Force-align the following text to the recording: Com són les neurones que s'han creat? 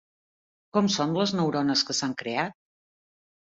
Com 0.77 0.89
són 0.95 1.13
les 1.19 1.35
neurones 1.41 1.87
que 1.91 1.99
s'han 2.01 2.19
creat? 2.25 2.61